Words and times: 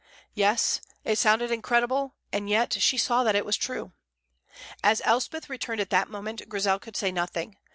Yes, 0.33 0.81
it 1.03 1.19
sounded 1.19 1.51
incredible, 1.51 2.15
and 2.33 2.49
yet 2.49 2.73
she 2.81 2.97
saw 2.97 3.23
that 3.23 3.35
it 3.35 3.45
was 3.45 3.55
true. 3.55 3.93
As 4.83 4.99
Elspeth 5.05 5.47
returned 5.47 5.79
at 5.79 5.91
that 5.91 6.09
moment, 6.09 6.49
Grizel 6.49 6.79
could 6.79 6.97
say 6.97 7.11
nothing. 7.11 7.57